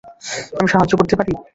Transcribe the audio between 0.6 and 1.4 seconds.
সাহায্য করতে পারি?